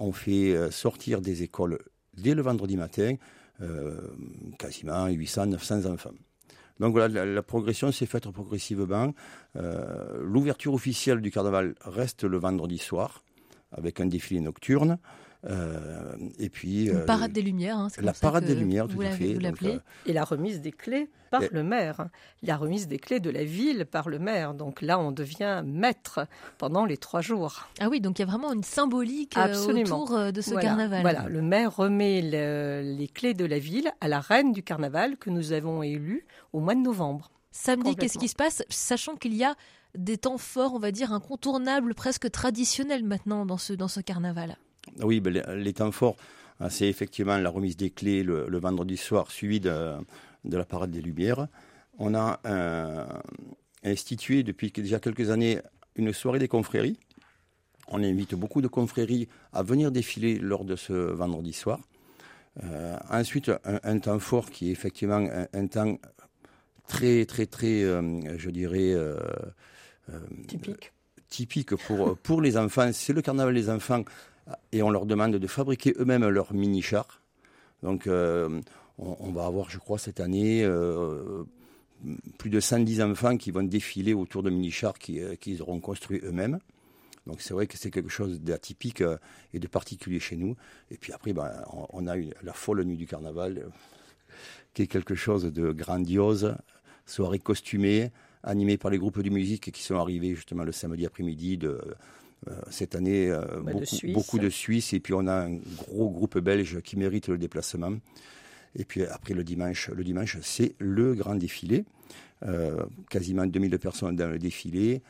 on 0.00 0.12
fait 0.12 0.54
euh, 0.54 0.70
sortir 0.70 1.20
des 1.20 1.42
écoles 1.42 1.78
dès 2.16 2.34
le 2.34 2.42
vendredi 2.42 2.76
matin 2.76 3.14
euh, 3.60 4.00
quasiment 4.58 5.06
800, 5.06 5.46
900 5.46 5.84
enfants. 5.84 6.14
Donc 6.80 6.92
voilà, 6.92 7.26
la, 7.26 7.42
progression 7.42 7.92
s'est 7.92 8.06
faite 8.06 8.28
progressivement. 8.30 9.12
Euh, 9.56 10.18
l'ouverture 10.22 10.72
officielle 10.72 11.20
du 11.20 11.30
carnaval 11.30 11.74
reste 11.82 12.24
le 12.24 12.38
vendredi 12.38 12.78
soir, 12.78 13.22
avec 13.70 14.00
un 14.00 14.06
défilé 14.06 14.40
nocturne. 14.40 14.98
Euh, 15.46 16.16
et 16.38 16.50
puis 16.50 16.90
euh, 16.90 17.06
parade 17.06 17.32
des 17.32 17.40
lumières, 17.40 17.78
hein, 17.78 17.88
la 18.02 18.12
parade 18.12 18.44
des 18.44 18.54
lumières, 18.54 18.88
tout 18.88 19.00
à 19.00 19.10
fait. 19.10 19.38
Euh, 19.42 19.78
et 20.04 20.12
la 20.12 20.24
remise 20.24 20.60
des 20.60 20.72
clés 20.72 21.08
par 21.30 21.40
le 21.50 21.62
maire, 21.62 22.00
hein. 22.00 22.10
la 22.42 22.56
remise 22.56 22.88
des 22.88 22.98
clés 22.98 23.20
de 23.20 23.30
la 23.30 23.44
ville 23.44 23.86
par 23.86 24.10
le 24.10 24.18
maire. 24.18 24.52
Donc 24.52 24.82
là, 24.82 24.98
on 24.98 25.12
devient 25.12 25.62
maître 25.64 26.26
pendant 26.58 26.84
les 26.84 26.98
trois 26.98 27.22
jours. 27.22 27.68
Ah 27.80 27.88
oui, 27.88 28.00
donc 28.00 28.18
il 28.18 28.22
y 28.22 28.24
a 28.24 28.26
vraiment 28.26 28.52
une 28.52 28.64
symbolique 28.64 29.36
autour 29.38 30.32
de 30.32 30.40
ce 30.40 30.54
carnaval. 30.54 31.00
Voilà, 31.00 31.26
le 31.28 31.40
maire 31.40 31.74
remet 31.74 32.20
les 32.20 33.08
clés 33.08 33.34
de 33.34 33.46
la 33.46 33.58
ville 33.58 33.90
à 34.00 34.08
la 34.08 34.20
reine 34.20 34.52
du 34.52 34.62
carnaval 34.62 35.16
que 35.16 35.30
nous 35.30 35.52
avons 35.52 35.82
élue 35.82 36.26
au 36.52 36.60
mois 36.60 36.74
de 36.74 36.80
novembre. 36.80 37.30
Samedi, 37.50 37.96
qu'est-ce 37.96 38.18
qui 38.18 38.28
se 38.28 38.36
passe? 38.36 38.62
Sachant 38.68 39.16
qu'il 39.16 39.34
y 39.34 39.44
a 39.44 39.54
des 39.96 40.18
temps 40.18 40.38
forts, 40.38 40.74
on 40.74 40.78
va 40.78 40.92
dire 40.92 41.12
incontournables, 41.12 41.94
presque 41.94 42.30
traditionnels 42.30 43.04
maintenant 43.04 43.46
dans 43.46 43.58
ce, 43.58 43.72
dans 43.72 43.88
ce 43.88 44.00
carnaval. 44.00 44.56
Oui, 45.02 45.20
ben, 45.20 45.32
les, 45.54 45.72
temps 45.72 45.92
forts, 45.92 46.16
hein, 46.60 46.68
c'est 46.68 46.88
effectivement 46.88 47.36
la 47.38 47.50
remise 47.50 47.76
des 47.76 47.90
clés 47.90 48.22
le, 48.22 48.58
vendredi 48.58 48.96
soir, 48.96 49.30
suivi 49.30 49.60
de, 49.60 49.94
la 50.44 50.64
parade 50.64 50.90
des 50.90 51.02
Lumières. 51.02 51.48
On 51.98 52.14
a 52.14 52.40
euh, 52.46 53.04
institué 53.84 54.42
depuis 54.42 54.70
déjà 54.70 55.00
quelques 55.00 55.30
années 55.30 55.58
une 55.96 56.12
soirée 56.12 56.38
des 56.38 56.48
confréries. 56.48 56.98
On 57.88 58.02
invite 58.02 58.34
beaucoup 58.34 58.62
de 58.62 58.68
confréries 58.68 59.28
à 59.52 59.62
venir 59.62 59.90
défiler 59.90 60.38
lors 60.38 60.64
de 60.64 60.76
ce 60.76 60.92
vendredi 60.92 61.52
soir. 61.52 61.80
Euh, 62.64 62.96
ensuite, 63.10 63.50
un, 63.64 63.98
temps 63.98 64.18
fort 64.18 64.50
qui 64.50 64.68
est 64.68 64.72
effectivement 64.72 65.28
un, 65.52 65.66
temps 65.66 65.98
très, 66.86 67.24
très, 67.26 67.46
très, 67.46 67.82
euh, 67.82 68.38
je 68.38 68.50
dirais, 68.50 68.94
typique. 70.46 70.92
Typique 71.28 71.76
pour, 71.76 72.16
pour 72.18 72.40
les 72.40 72.56
enfants. 72.56 72.90
C'est 72.92 73.12
le 73.12 73.22
carnaval 73.22 73.54
des 73.54 73.70
enfants 73.70 74.04
et 74.72 74.82
on 74.82 74.90
leur 74.90 75.06
demande 75.06 75.36
de 75.36 75.46
fabriquer 75.46 75.94
eux-mêmes 75.98 76.26
leurs 76.28 76.52
mini-chars. 76.52 77.22
Donc 77.82 78.06
euh, 78.06 78.60
on, 78.98 79.30
va 79.30 79.46
avoir, 79.46 79.70
je 79.70 79.78
crois, 79.78 79.98
cette 79.98 80.20
année 80.20 80.62
euh, 80.64 81.44
plus 82.38 82.50
de 82.50 82.60
110 82.60 83.02
enfants 83.02 83.36
qui 83.36 83.50
vont 83.50 83.62
défiler 83.62 84.12
autour 84.14 84.42
de 84.42 84.50
mini-chars 84.50 84.98
qu'ils 84.98 85.62
auront 85.62 85.80
construits 85.80 86.20
eux-mêmes. 86.24 86.58
Donc 87.26 87.40
c'est 87.40 87.54
vrai 87.54 87.66
que 87.66 87.76
c'est 87.76 87.90
quelque 87.90 88.08
chose 88.08 88.40
d'atypique 88.40 89.02
et 89.52 89.58
de 89.58 89.66
particulier 89.66 90.20
chez 90.20 90.36
nous. 90.36 90.56
Et 90.90 90.96
puis 90.96 91.12
après, 91.12 91.32
ben, 91.32 91.50
on, 91.90 92.06
a 92.06 92.16
la 92.16 92.52
folle 92.52 92.82
nuit 92.84 92.96
du 92.96 93.06
carnaval, 93.06 93.70
qui 94.74 94.82
est 94.82 94.86
quelque 94.86 95.14
chose 95.14 95.44
de 95.44 95.72
grandiose, 95.72 96.56
soirée 97.06 97.38
costumée, 97.38 98.10
animée 98.42 98.78
par 98.78 98.90
les 98.90 98.98
groupes 98.98 99.20
de 99.20 99.30
musique 99.30 99.70
qui 99.70 99.82
sont 99.82 99.96
arrivés 99.96 100.34
justement 100.34 100.64
le 100.64 100.72
samedi 100.72 101.06
après-midi 101.06 101.58
euh, 101.62 101.78
cette 102.70 102.94
année, 102.94 103.30
euh, 103.30 103.40
bah, 103.62 103.72
beaucoup, 103.72 103.84
de 104.02 104.12
beaucoup, 104.12 104.38
de 104.38 104.48
Suisses. 104.48 104.92
Et 104.92 105.00
puis 105.00 105.12
on 105.14 105.26
a 105.26 105.46
un 105.46 105.56
gros 105.76 106.08
groupe 106.10 106.38
belge 106.38 106.80
qui 106.80 106.96
mérite 106.96 107.28
le 107.28 107.38
déplacement. 107.38 107.92
Et 108.76 108.84
puis 108.84 109.04
après 109.04 109.34
le 109.34 109.44
dimanche, 109.44 109.90
le 109.90 110.04
dimanche, 110.04 110.38
c'est 110.42 110.74
le 110.78 111.14
grand 111.14 111.34
défilé. 111.34 111.84
Euh, 112.42 112.82
quasiment 113.10 113.46
2000 113.46 113.78
personnes 113.78 114.16
dans 114.16 114.28
le 114.28 114.38
défilé, 114.38 115.02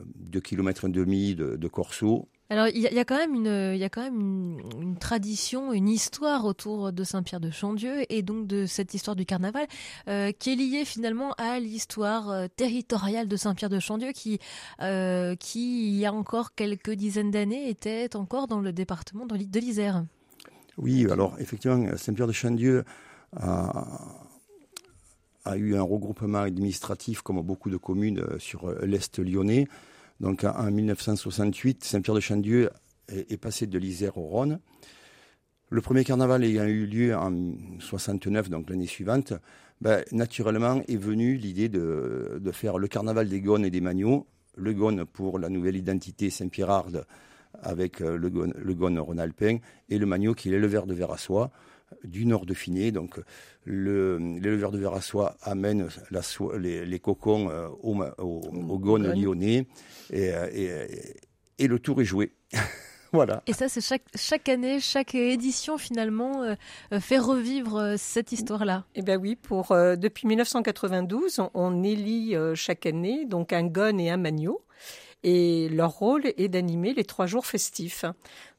2 0.00 0.40
km 0.40 0.84
et 0.84 0.88
demi 0.90 1.34
de, 1.34 1.56
de 1.56 1.68
corso, 1.68 2.28
alors, 2.48 2.68
il 2.68 2.80
y, 2.80 2.98
a 2.98 3.04
quand 3.04 3.16
même 3.16 3.34
une, 3.34 4.96
tradition, 4.98 5.72
une 5.72 5.88
histoire 5.88 6.44
autour 6.44 6.92
de 6.92 7.02
Saint-Pierre 7.02 7.40
de 7.40 7.50
Chandieu 7.50 8.04
et 8.08 8.22
donc 8.22 8.46
de 8.46 8.66
cette 8.66 8.94
histoire 8.94 9.16
du 9.16 9.26
carnaval 9.26 9.66
euh, 10.06 10.30
qui 10.30 10.52
est 10.52 10.54
liée 10.54 10.84
finalement 10.84 11.32
à 11.38 11.58
l'histoire 11.58 12.30
euh, 12.30 12.46
territoriale 12.54 13.26
de 13.26 13.36
Saint-Pierre 13.36 13.68
de 13.68 13.80
Chandieu 13.80 14.12
qui, 14.12 14.38
euh, 14.80 15.34
qui 15.34 15.88
il 15.88 15.96
y 15.96 16.06
a 16.06 16.12
encore 16.12 16.54
quelques 16.54 16.92
dizaines 16.92 17.32
d'années 17.32 17.68
était 17.68 18.14
encore 18.14 18.46
dans 18.46 18.60
le 18.60 18.72
département 18.72 19.26
de 19.26 19.58
l'Isère. 19.58 20.04
Oui, 20.78 21.10
alors 21.10 21.34
effectivement, 21.40 21.96
Saint-Pierre 21.96 22.28
de 22.28 22.32
Chandieu 22.32 22.84
a, 23.36 23.98
a 25.44 25.56
eu 25.56 25.74
un 25.74 25.82
regroupement 25.82 26.42
administratif 26.42 27.22
comme 27.22 27.40
beaucoup 27.42 27.70
de 27.70 27.76
communes 27.76 28.24
sur 28.38 28.70
l'Est 28.82 29.18
lyonnais. 29.18 29.66
Donc 30.20 30.44
en 30.44 30.70
1968, 30.70 31.84
Saint-Pierre-de-Chandieu 31.84 32.70
est, 33.08 33.36
passé 33.36 33.66
de 33.66 33.78
l'Isère 33.78 34.16
au 34.16 34.26
Rhône. 34.26 34.60
Le 35.68 35.80
premier 35.80 36.04
carnaval 36.04 36.44
ayant 36.44 36.64
eu 36.64 36.86
lieu 36.86 37.14
en 37.14 37.32
69, 37.80 38.48
donc 38.50 38.70
l'année 38.70 38.86
suivante, 38.86 39.32
ben, 39.80 40.04
naturellement 40.12 40.82
est 40.88 40.96
venue 40.96 41.34
l'idée 41.34 41.68
de, 41.68 42.40
faire 42.52 42.78
le 42.78 42.88
carnaval 42.88 43.28
des 43.28 43.40
Gones 43.40 43.64
et 43.64 43.70
des 43.70 43.80
Magnots. 43.80 44.26
Le 44.56 44.72
Gone 44.72 45.04
pour 45.04 45.38
la 45.38 45.50
nouvelle 45.50 45.76
identité 45.76 46.30
Saint-Pierre-Arde 46.30 47.04
avec 47.62 48.00
euh, 48.00 48.16
le 48.16 48.74
Gone, 48.74 48.98
Rhône-Alpin 48.98 49.58
et 49.88 49.98
le 49.98 50.06
Magnot 50.06 50.34
qui 50.34 50.48
est 50.48 50.52
l'éleveur 50.52 50.86
de 50.86 50.94
verre 50.94 51.12
à 51.12 51.18
soie 51.18 51.50
du 52.04 52.26
nord 52.26 52.46
de 52.46 52.54
Finet. 52.54 52.92
Donc, 52.92 53.18
l'éleveur 53.66 54.72
de 54.72 54.78
verre 54.78 54.94
à 54.94 55.00
soie 55.00 55.36
amène 55.42 55.88
les, 56.58 57.00
cocons 57.00 57.50
euh, 57.50 57.68
au, 57.82 58.02
au, 58.18 58.78
Gone 58.78 59.12
lyonnais 59.12 59.66
euh, 60.12 60.86
et, 61.58 61.66
le 61.66 61.78
tour 61.78 62.00
est 62.00 62.04
joué. 62.04 62.32
voilà. 63.12 63.42
Et 63.46 63.52
ça, 63.52 63.68
c'est 63.68 63.80
chaque, 64.14 64.48
année, 64.48 64.80
chaque 64.80 65.14
édition 65.14 65.78
finalement 65.78 66.42
euh, 66.42 67.00
fait 67.00 67.18
revivre 67.18 67.94
cette 67.96 68.32
histoire-là. 68.32 68.84
Eh 68.94 69.02
bien 69.02 69.16
oui, 69.16 69.36
pour, 69.36 69.68
depuis 69.70 70.28
1992, 70.28 71.40
on, 71.54 71.82
élit 71.82 72.34
chaque 72.54 72.86
année 72.86 73.24
donc 73.24 73.52
un 73.52 73.64
Gone 73.64 74.00
et 74.00 74.10
un 74.10 74.16
Magno 74.16 74.62
et 75.22 75.68
leur 75.70 75.90
rôle 75.90 76.22
est 76.36 76.48
d'animer 76.48 76.94
les 76.94 77.04
trois 77.04 77.26
jours 77.26 77.46
festifs. 77.46 78.04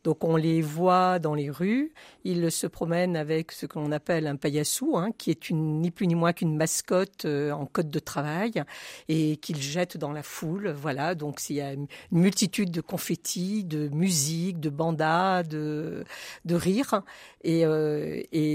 Donc 0.04 0.24
on 0.24 0.36
les 0.36 0.62
voit 0.62 1.20
dans 1.20 1.34
les 1.34 1.50
rues, 1.50 1.92
ils 2.24 2.52
se 2.52 2.68
promènent 2.68 3.18
avec 3.18 3.52
ce 3.52 3.66
qu'on 3.66 3.92
appelle 3.92 4.28
un 4.28 4.36
paillassou, 4.36 4.96
hein, 4.98 5.10
qui 5.18 5.32
est 5.32 5.50
une, 5.50 5.82
ni 5.82 5.92
plus 5.92 6.08
ni 6.08 6.16
moins 6.16 6.34
qu'une 6.34 6.56
mascotte 6.56 7.26
euh, 7.26 7.52
en 7.52 7.66
code 7.66 7.90
de 7.90 8.00
travail, 8.00 8.64
et 9.10 9.38
qu'ils 9.38 9.62
jettent 9.62 9.98
dans 9.98 10.12
la 10.12 10.24
foule. 10.24 10.70
Voilà, 10.70 11.16
donc 11.16 11.42
il 11.50 11.58
y 11.58 11.62
a 11.62 11.74
une 11.74 11.88
multitude 12.12 12.72
de 12.72 12.82
confettis, 12.82 13.64
de 13.64 13.90
musique, 13.90 14.60
de 14.60 14.70
bandas, 14.70 15.44
de, 15.44 16.06
de 16.46 16.56
rires, 16.56 17.02
et, 17.44 17.66
euh, 17.66 18.22
et, 18.32 18.54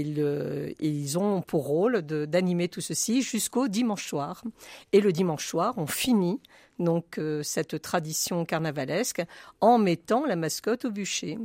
ils 0.79 1.17
ont 1.19 1.41
pour 1.41 1.67
rôle 1.67 2.01
d'animer 2.01 2.67
tout 2.67 2.81
ceci 2.81 3.21
jusqu'au 3.21 3.67
dimanche 3.67 4.07
soir. 4.07 4.43
Et 4.91 5.01
le 5.01 5.11
dimanche 5.11 5.45
soir, 5.45 5.73
on 5.77 5.87
finit 5.87 6.39
donc 6.79 7.17
euh, 7.17 7.43
cette 7.43 7.81
tradition 7.81 8.45
carnavalesque 8.45 9.23
en 9.61 9.77
mettant 9.77 10.25
la 10.25 10.35
mascotte 10.35 10.85
au 10.85 10.91
bûcher. 10.91 11.37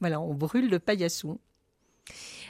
Voilà, 0.00 0.20
on 0.20 0.34
brûle 0.34 0.68
le 0.68 0.78
paillassou. 0.78 1.38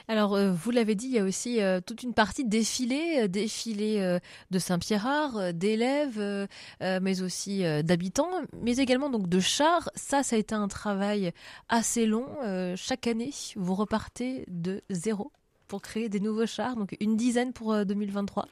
Alors, 0.07 0.35
euh, 0.35 0.51
vous 0.51 0.71
l'avez 0.71 0.95
dit, 0.95 1.05
il 1.05 1.13
y 1.13 1.19
a 1.19 1.23
aussi 1.23 1.61
euh, 1.61 1.79
toute 1.79 2.01
une 2.01 2.13
partie 2.13 2.43
défilé, 2.43 3.27
défilé 3.27 4.19
de 4.49 4.59
Saint-Pierre, 4.59 5.53
d'élèves, 5.53 6.47
mais 6.81 7.21
aussi 7.21 7.63
d'habitants, 7.83 8.31
mais 8.61 8.77
également 8.77 9.09
donc 9.09 9.29
de 9.29 9.39
chars. 9.39 9.89
Ça, 9.95 10.23
ça 10.23 10.35
a 10.35 10.39
été 10.39 10.55
un 10.55 10.67
travail 10.67 11.31
assez 11.69 12.05
long. 12.05 12.27
chaque 12.75 13.07
année, 13.07 13.31
vous 13.55 13.75
repartez 13.75 14.45
de 14.47 14.81
zéro 14.89 15.31
pour 15.67 15.81
créer 15.81 16.09
des 16.09 16.19
nouveaux 16.19 16.47
chars, 16.47 16.75
donc 16.75 16.97
une 16.99 17.15
dizaine 17.15 17.53
pour 17.53 17.85
2023. 17.85 18.47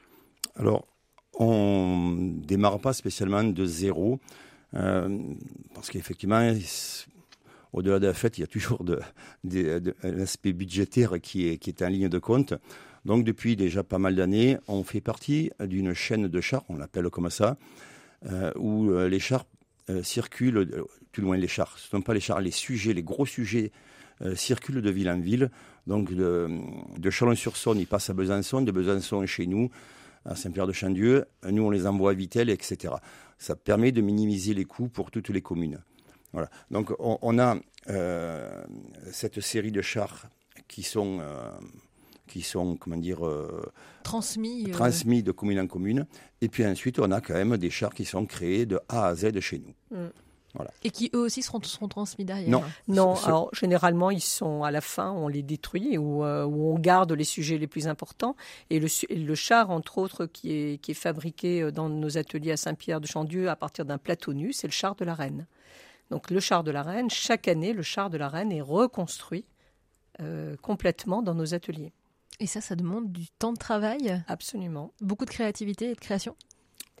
Alors, 0.56 0.86
on 1.38 2.18
démarre 2.46 2.80
pas 2.80 2.92
spécialement 2.92 3.42
de 3.42 3.64
zéro, 3.64 4.20
euh, 4.74 5.18
parce 5.74 5.90
qu'effectivement, 5.90 6.52
au-delà 7.72 7.98
de 7.98 8.06
la 8.06 8.14
fête, 8.14 8.38
il 8.38 8.42
y 8.42 8.44
a 8.44 8.46
toujours 8.46 8.84
de, 8.84 9.00
un 10.02 10.20
aspect 10.20 10.52
budgétaire 10.52 11.20
qui 11.20 11.46
est, 11.46 11.82
en 11.82 11.88
ligne 11.88 12.08
de 12.08 12.18
compte. 12.18 12.54
Donc 13.04 13.24
depuis 13.24 13.56
déjà 13.56 13.82
pas 13.82 13.98
mal 13.98 14.14
d'années, 14.14 14.58
on 14.68 14.84
fait 14.84 15.00
partie 15.00 15.50
d'une 15.60 15.94
chaîne 15.94 16.28
de 16.28 16.40
chars, 16.40 16.64
on 16.68 16.76
l'appelle 16.76 17.08
comme 17.08 17.30
ça, 17.30 17.56
euh, 18.26 18.52
où 18.56 18.90
euh, 18.90 19.08
les 19.08 19.20
chars 19.20 19.46
circulent, 20.02 20.84
tout 21.10 21.20
loin 21.20 21.36
les 21.36 21.48
chars, 21.48 21.76
ce 21.76 21.86
ne 21.86 21.98
sont 21.98 22.02
pas 22.02 22.14
les 22.14 22.20
chars, 22.20 22.40
les 22.40 22.52
sujets, 22.52 22.92
les 22.92 23.02
gros 23.02 23.26
sujets 23.26 23.72
circulent 24.36 24.82
de 24.82 24.90
ville 24.90 25.10
en 25.10 25.18
ville. 25.18 25.50
Donc 25.86 26.12
de, 26.12 27.10
Chalon-sur-Saône, 27.10 27.78
ils 27.78 27.86
passent 27.86 28.10
à 28.10 28.14
Besançon, 28.14 28.62
de 28.62 28.70
Besançon 28.70 29.26
chez 29.26 29.46
nous, 29.46 29.70
à 30.24 30.36
Saint-Pierre-de-Chandieu. 30.36 31.24
Nous, 31.50 31.62
on 31.62 31.70
les 31.70 31.86
envoie 31.86 32.12
à 32.12 32.14
Vitel, 32.14 32.50
etc. 32.50 32.94
Ça 33.38 33.56
permet 33.56 33.90
de 33.90 34.00
minimiser 34.00 34.54
les 34.54 34.64
coûts 34.64 34.88
pour 34.88 35.10
toutes 35.10 35.30
les 35.30 35.40
communes. 35.40 35.80
Voilà. 36.32 36.48
Donc, 36.70 36.92
on, 36.98 37.38
a 37.38 37.56
euh, 37.88 38.62
cette 39.12 39.40
série 39.40 39.72
de 39.72 39.82
chars 39.82 40.28
qui 40.68 40.82
sont, 40.82 41.18
euh, 41.20 41.50
qui 42.28 42.42
sont 42.42 42.76
comment 42.76 42.96
dire, 42.96 43.26
euh, 43.26 43.70
transmis, 44.04 44.70
transmis 44.70 45.22
de 45.22 45.32
commune 45.32 45.60
en 45.60 45.66
commune. 45.66 46.06
Et 46.40 46.48
puis 46.48 46.64
ensuite, 46.64 46.98
on 46.98 47.10
a 47.10 47.20
quand 47.20 47.34
même 47.34 47.56
des 47.56 47.70
chars 47.70 47.92
qui 47.92 48.04
sont 48.04 48.24
créés 48.24 48.66
de 48.66 48.80
A 48.88 49.08
à 49.08 49.14
Z 49.14 49.38
chez 49.40 49.58
nous. 49.58 49.98
Mm. 49.98 50.10
Et 50.82 50.90
qui 50.90 51.10
eux 51.14 51.20
aussi 51.20 51.42
seront, 51.42 51.62
seront 51.62 51.86
transmis 51.86 52.24
derrière 52.24 52.48
Non, 52.48 52.64
non 52.88 53.14
alors 53.24 53.54
généralement 53.54 54.10
ils 54.10 54.20
sont 54.20 54.64
à 54.64 54.72
la 54.72 54.80
fin, 54.80 55.12
on 55.12 55.28
les 55.28 55.42
détruit 55.42 55.96
ou, 55.96 56.24
euh, 56.24 56.44
on 56.44 56.76
garde 56.76 57.12
les 57.12 57.22
sujets 57.22 57.56
les 57.56 57.68
plus 57.68 57.86
importants. 57.86 58.34
Et 58.68 58.80
le, 58.80 58.88
le, 59.14 59.34
char, 59.36 59.70
entre 59.70 59.98
autres, 59.98 60.26
qui 60.26 60.52
est, 60.52 60.78
qui 60.78 60.90
est 60.90 60.94
fabriqué 60.94 61.70
dans 61.70 61.88
nos 61.88 62.18
ateliers 62.18 62.50
à 62.50 62.56
Saint-Pierre 62.56 63.00
de 63.00 63.06
Chandieu 63.06 63.48
à 63.48 63.54
partir 63.54 63.84
d'un 63.84 63.98
plateau 63.98 64.32
nu, 64.32 64.52
c'est 64.52 64.66
le 64.66 64.72
char 64.72 64.96
de 64.96 65.04
la 65.04 65.14
Reine. 65.14 65.46
Donc 66.10 66.30
le 66.30 66.40
char 66.40 66.64
de 66.64 66.70
la 66.70 66.82
Reine, 66.82 67.08
chaque 67.08 67.48
année, 67.48 67.72
le 67.72 67.82
char 67.82 68.10
de 68.10 68.18
la 68.18 68.28
Reine 68.28 68.52
est 68.52 68.60
reconstruit 68.60 69.46
euh, 70.20 70.56
complètement 70.56 71.22
dans 71.22 71.34
nos 71.34 71.54
ateliers. 71.54 71.92
Et 72.40 72.46
ça, 72.46 72.60
ça 72.60 72.74
demande 72.74 73.12
du 73.12 73.28
temps 73.30 73.52
de 73.52 73.58
travail? 73.58 74.22
Absolument. 74.26 74.92
Beaucoup 75.00 75.24
de 75.24 75.30
créativité 75.30 75.90
et 75.90 75.94
de 75.94 76.00
création? 76.00 76.36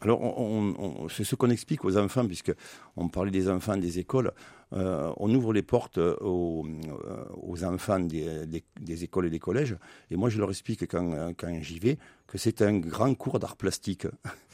Alors, 0.02 1.06
c'est 1.10 1.24
ce 1.24 1.34
qu'on 1.34 1.50
explique 1.50 1.84
aux 1.84 1.98
enfants, 1.98 2.26
puisque 2.26 2.52
on 2.96 3.08
parlait 3.08 3.30
des 3.30 3.48
enfants 3.50 3.76
des 3.76 3.98
écoles. 3.98 4.32
Euh, 4.72 5.12
on 5.16 5.34
ouvre 5.34 5.52
les 5.52 5.62
portes 5.62 5.98
aux, 5.98 6.66
euh, 6.66 7.64
enfants 7.64 8.00
des, 8.00 9.04
écoles 9.04 9.26
et 9.26 9.30
des 9.30 9.38
collèges. 9.38 9.76
Et 10.10 10.16
moi, 10.16 10.30
je 10.30 10.38
leur 10.38 10.50
explique 10.50 10.86
quand, 10.86 11.32
j'y 11.60 11.78
vais 11.78 11.98
que 12.26 12.38
c'est 12.38 12.62
un 12.62 12.78
grand 12.78 13.14
cours 13.14 13.38
d'art 13.38 13.56
plastique. 13.56 14.06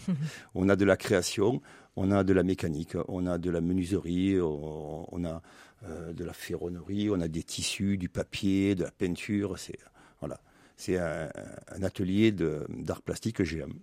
on 0.55 0.69
a 0.69 0.77
de 0.77 0.85
la 0.85 0.97
création, 0.97 1.61
on 1.95 2.11
a 2.11 2.25
de 2.25 2.33
la 2.33 2.43
mécanique, 2.43 2.97
on 3.09 3.27
a 3.27 3.39
de 3.39 3.51
la 3.51 3.61
menuiserie, 3.61 4.41
on, 4.41 5.25
a 5.25 5.43
euh, 5.87 6.13
de 6.13 6.25
la 6.25 6.33
ferronnerie, 6.33 7.09
on 7.11 7.21
a 7.21 7.29
des 7.29 7.43
tissus, 7.43 7.99
du 7.99 8.09
papier, 8.09 8.75
de 8.75 8.85
la 8.85 8.91
peinture. 8.91 9.59
C'est 9.59 9.79
voilà, 10.21 10.41
c'est 10.77 10.97
un, 10.97 11.29
un 11.69 11.83
atelier 11.83 12.33
d'art 12.33 13.03
plastique 13.03 13.37
que 13.37 13.45
j'aime. 13.45 13.75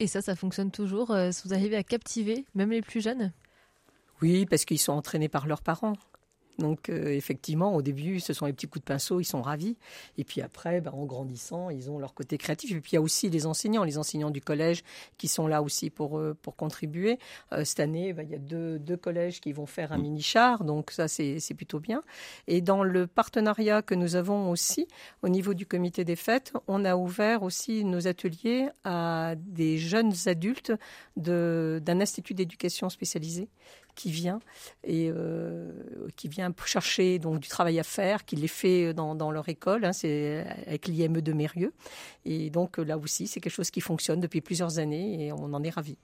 Et 0.00 0.06
ça, 0.06 0.22
ça 0.22 0.34
fonctionne 0.34 0.70
toujours 0.70 1.10
euh, 1.10 1.30
Vous 1.44 1.52
arrivez 1.52 1.76
à 1.76 1.82
captiver 1.82 2.46
même 2.54 2.70
les 2.70 2.80
plus 2.80 3.02
jeunes? 3.02 3.32
Oui, 4.22 4.46
parce 4.46 4.64
qu'ils 4.64 4.78
sont 4.78 4.92
entraînés 4.92 5.28
par 5.28 5.46
leurs 5.46 5.62
parents. 5.62 5.92
Donc 6.60 6.88
euh, 6.88 7.08
effectivement, 7.08 7.74
au 7.74 7.82
début, 7.82 8.20
ce 8.20 8.32
sont 8.32 8.46
les 8.46 8.52
petits 8.52 8.68
coups 8.68 8.84
de 8.84 8.88
pinceau, 8.88 9.18
ils 9.20 9.24
sont 9.24 9.42
ravis. 9.42 9.76
Et 10.18 10.24
puis 10.24 10.40
après, 10.42 10.80
ben, 10.80 10.92
en 10.92 11.04
grandissant, 11.06 11.70
ils 11.70 11.90
ont 11.90 11.98
leur 11.98 12.14
côté 12.14 12.38
créatif. 12.38 12.70
Et 12.70 12.80
puis 12.80 12.92
il 12.92 12.94
y 12.94 12.98
a 12.98 13.00
aussi 13.00 13.28
les 13.30 13.46
enseignants, 13.46 13.82
les 13.82 13.98
enseignants 13.98 14.30
du 14.30 14.40
collège 14.40 14.84
qui 15.18 15.26
sont 15.26 15.46
là 15.46 15.62
aussi 15.62 15.90
pour, 15.90 16.18
euh, 16.18 16.36
pour 16.42 16.54
contribuer. 16.56 17.18
Euh, 17.52 17.64
cette 17.64 17.80
année, 17.80 18.12
ben, 18.12 18.22
il 18.22 18.30
y 18.30 18.34
a 18.34 18.38
deux, 18.38 18.78
deux, 18.78 18.96
collèges 18.96 19.40
qui 19.40 19.52
vont 19.52 19.66
faire 19.66 19.92
un 19.92 19.98
mm. 19.98 20.02
mini-char, 20.02 20.64
donc 20.64 20.90
ça 20.90 21.08
c'est 21.08 21.54
plutôt 21.56 21.80
bien. 21.80 22.02
Et 22.46 22.60
dans 22.60 22.84
le 22.84 23.06
partenariat 23.06 23.82
que 23.82 23.94
nous 23.94 24.14
avons 24.14 24.50
aussi 24.50 24.86
au 25.22 25.28
niveau 25.28 25.54
du 25.54 25.64
comité 25.64 26.04
des 26.04 26.16
fêtes, 26.16 26.52
on 26.68 26.84
a 26.84 26.96
ouvert 26.96 27.42
aussi 27.42 27.84
nos 27.84 28.06
ateliers 28.06 28.68
à 28.84 29.34
des 29.38 29.78
jeunes 29.78 30.12
adultes 30.26 30.72
d'un 31.16 32.00
institut 32.00 32.34
d'éducation 32.34 32.90
spécialisé 32.90 33.48
qui 34.00 34.10
vient 34.10 34.40
et 34.84 35.10
qui 36.16 36.28
vient 36.28 36.52
chercher 36.64 37.18
donc 37.18 37.40
du 37.40 37.48
travail 37.48 37.78
à 37.78 37.82
faire, 37.82 38.24
qui 38.24 38.36
les 38.36 38.48
fait 38.48 38.94
dans, 38.94 39.14
dans 39.14 39.30
leur 39.30 39.48
école. 39.48 39.84
Hein, 39.84 39.92
c'est 39.92 40.46
avec 40.66 40.86
l'IME 40.88 41.20
de 41.20 41.32
Mérieux. 41.32 41.72
Et 42.24 42.50
donc 42.50 42.78
là 42.78 42.96
aussi, 42.96 43.26
c'est 43.26 43.40
quelque 43.40 43.52
chose 43.52 43.70
qui 43.70 43.80
fonctionne 43.80 44.20
depuis 44.20 44.40
plusieurs 44.40 44.78
années 44.78 45.26
et 45.26 45.32
on 45.32 45.52
en 45.52 45.62
est 45.62 45.70
ravis. 45.70 45.98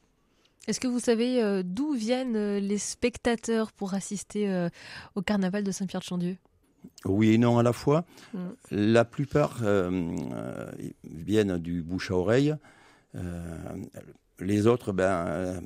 Est-ce 0.68 0.80
que 0.80 0.88
vous 0.88 1.00
savez 1.00 1.62
d'où 1.64 1.92
viennent 1.94 2.58
les 2.58 2.78
spectateurs 2.78 3.72
pour 3.72 3.94
assister 3.94 4.68
au 5.14 5.22
carnaval 5.22 5.64
de 5.64 5.70
Saint-Pierre-de-Chandieu? 5.72 6.36
Oui 7.04 7.34
et 7.34 7.38
non 7.38 7.58
à 7.58 7.62
la 7.62 7.72
fois. 7.72 8.04
Mm. 8.32 8.38
La 8.70 9.04
plupart 9.04 9.58
euh, 9.62 10.12
viennent 11.04 11.58
du 11.58 11.82
bouche 11.82 12.10
à 12.10 12.14
oreille. 12.14 12.54
Euh, 13.14 13.56
les 14.40 14.66
autres 14.66 14.92
ben, 14.92 15.26
euh, 15.26 15.60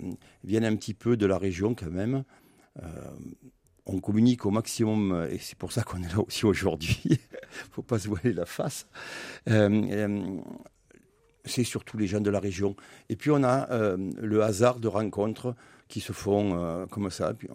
viennent 0.45 0.65
un 0.65 0.77
petit 0.77 0.95
peu 0.95 1.17
de 1.17 1.27
la 1.27 1.39
région 1.39 1.75
quand 1.75 1.91
même. 1.91 2.25
on 3.87 4.01
communique 4.01 4.47
au 4.47 4.51
maximum, 4.51 5.27
et 5.31 5.39
c'est 5.39 5.59
pour 5.59 5.73
ça 5.73 5.83
qu'on 5.83 6.03
est 6.03 6.13
là 6.13 6.21
aussi 6.21 6.47
aujourd'hui. 6.47 7.19
Faut 7.73 7.83
pas 7.83 7.99
se 7.99 8.09
voiler 8.09 8.33
la 8.33 8.47
face. 8.47 8.87
c'est 11.45 11.65
surtout 11.65 11.99
les 11.99 12.07
gens 12.07 12.21
de 12.21 12.31
la 12.31 12.41
région. 12.41 12.77
Et 13.09 13.17
puis 13.17 13.31
on 13.31 13.43
a 13.43 13.69
le 13.97 14.43
hasard 14.43 14.81
de 14.81 14.89
rencontres 14.89 15.55
qui 15.91 16.01
se 16.01 16.13
font 16.13 16.57
euh, 16.57 16.87
comme 16.87 17.11
ça. 17.11 17.35
Puis, 17.35 17.49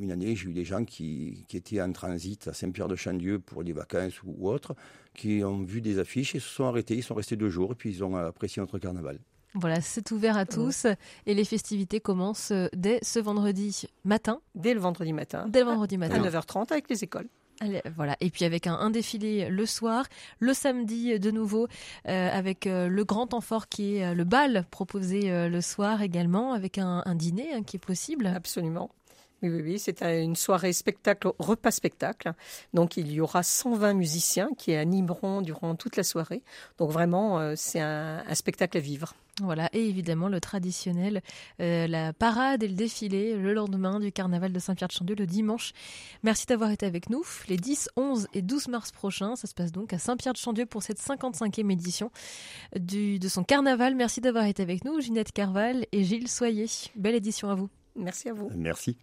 une 0.00 0.10
année, 0.10 0.34
j'ai 0.34 0.48
eu 0.48 0.52
des 0.52 0.64
gens 0.64 0.84
qui, 0.84 1.46
étaient 1.54 1.80
en 1.80 1.92
transit 1.92 2.48
à 2.48 2.52
Saint-Pierre-de-Chandieu 2.52 3.38
pour 3.38 3.64
des 3.64 3.72
vacances 3.72 4.20
ou, 4.24 4.50
autres, 4.50 4.74
qui 5.14 5.42
ont 5.44 5.62
vu 5.62 5.80
des 5.80 5.98
affiches 5.98 6.34
et 6.34 6.40
se 6.40 6.48
sont 6.48 6.64
arrêtés. 6.64 6.96
Ils 6.96 7.02
sont 7.02 7.14
restés 7.14 7.36
deux 7.36 7.48
jours 7.48 7.72
et 7.72 7.74
puis 7.76 7.90
ils 7.90 8.04
ont 8.04 8.16
apprécié 8.16 8.60
notre 8.60 8.78
carnaval. 8.78 9.20
Voilà, 9.54 9.80
c'est 9.80 10.10
ouvert 10.12 10.36
à 10.36 10.46
tous 10.46 10.86
et 11.26 11.34
les 11.34 11.44
festivités 11.44 12.00
commencent 12.00 12.52
euh, 12.52 12.68
dès 12.72 13.00
ce 13.02 13.18
vendredi 13.18 13.86
matin. 14.04 14.40
Dès 14.54 14.74
le 14.74 14.80
vendredi 14.80 15.12
matin. 15.12 15.46
Dès 15.48 15.60
le 15.60 15.66
vendredi 15.66 15.98
matin. 15.98 16.22
À 16.22 16.28
9h30 16.28 16.70
avec 16.70 16.88
les 16.88 17.02
écoles 17.02 17.26
voilà. 17.94 18.16
Et 18.20 18.30
puis 18.30 18.44
avec 18.44 18.66
un, 18.66 18.90
défilé 18.90 19.48
le 19.48 19.66
soir, 19.66 20.06
le 20.38 20.54
samedi 20.54 21.18
de 21.18 21.30
nouveau, 21.30 21.68
euh, 22.08 22.30
avec 22.32 22.66
euh, 22.66 22.88
le 22.88 23.04
grand 23.04 23.34
amphore 23.34 23.68
qui 23.68 23.96
est 23.96 24.06
euh, 24.06 24.14
le 24.14 24.24
bal 24.24 24.64
proposé 24.70 25.48
le 25.48 25.60
soir 25.60 26.02
également, 26.02 26.52
avec 26.52 26.78
un, 26.78 27.02
dîner 27.14 27.52
hein, 27.54 27.62
qui 27.62 27.76
est 27.76 27.84
possible. 27.84 28.26
Absolument. 28.26 28.90
Oui, 29.42 29.48
oui, 29.48 29.62
oui, 29.62 29.78
c'est 29.78 30.02
une 30.02 30.36
soirée 30.36 30.72
spectacle, 30.72 31.32
repas 31.38 31.70
spectacle. 31.70 32.32
Donc 32.74 32.96
il 32.98 33.10
y 33.10 33.20
aura 33.20 33.42
120 33.42 33.94
musiciens 33.94 34.50
qui 34.56 34.74
animeront 34.74 35.40
durant 35.40 35.74
toute 35.76 35.96
la 35.96 36.02
soirée. 36.02 36.42
Donc 36.78 36.90
vraiment, 36.90 37.54
c'est 37.56 37.80
un 37.80 38.34
spectacle 38.34 38.76
à 38.76 38.80
vivre. 38.80 39.14
Voilà, 39.42 39.68
et 39.72 39.88
évidemment 39.88 40.28
le 40.28 40.40
traditionnel, 40.40 41.22
euh, 41.60 41.86
la 41.86 42.12
parade 42.12 42.62
et 42.62 42.68
le 42.68 42.74
défilé 42.74 43.36
le 43.36 43.52
lendemain 43.54 44.00
du 44.00 44.12
carnaval 44.12 44.52
de 44.52 44.58
Saint-Pierre-de-Chandieu 44.58 45.16
le 45.16 45.26
dimanche. 45.26 45.72
Merci 46.22 46.46
d'avoir 46.46 46.70
été 46.70 46.86
avec 46.86 47.10
nous. 47.10 47.24
Les 47.48 47.56
10, 47.56 47.90
11 47.96 48.28
et 48.34 48.42
12 48.42 48.68
mars 48.68 48.92
prochains, 48.92 49.36
ça 49.36 49.46
se 49.46 49.54
passe 49.54 49.72
donc 49.72 49.92
à 49.92 49.98
Saint-Pierre-de-Chandieu 49.98 50.66
pour 50.66 50.82
cette 50.82 51.00
55e 51.00 51.70
édition 51.70 52.10
du, 52.78 53.18
de 53.18 53.28
son 53.28 53.44
carnaval. 53.44 53.94
Merci 53.94 54.20
d'avoir 54.20 54.44
été 54.44 54.62
avec 54.62 54.84
nous, 54.84 55.00
Ginette 55.00 55.32
Carval 55.32 55.86
et 55.92 56.04
Gilles 56.04 56.28
Soyer. 56.28 56.66
Belle 56.96 57.14
édition 57.14 57.50
à 57.50 57.54
vous. 57.54 57.68
Merci 57.96 58.28
à 58.28 58.32
vous. 58.32 58.50
Merci. 58.54 58.96